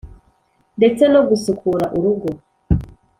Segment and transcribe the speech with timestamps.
[0.77, 2.29] ndetse no gusukura urugo.